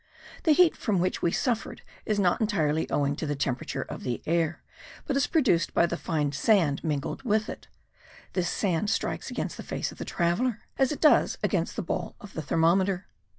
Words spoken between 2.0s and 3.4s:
is not entirely owing to the